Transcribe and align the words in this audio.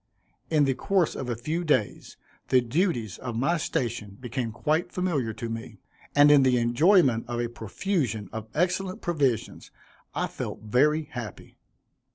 In 0.49 0.63
the 0.65 0.73
course 0.73 1.13
of 1.15 1.29
a 1.29 1.35
few 1.35 1.63
days 1.63 2.17
the 2.47 2.59
duties 2.59 3.19
of 3.19 3.35
my 3.35 3.57
station 3.57 4.17
became 4.19 4.51
quite 4.51 4.91
familiar 4.91 5.31
to 5.33 5.47
me; 5.47 5.77
and 6.15 6.31
in 6.31 6.41
the 6.41 6.57
enjoyment 6.57 7.25
of 7.27 7.39
a 7.39 7.47
profusion 7.49 8.27
of 8.33 8.47
excellent 8.55 9.01
provisions, 9.03 9.69
I 10.15 10.25
felt 10.25 10.63
very 10.63 11.03
happy. 11.03 11.59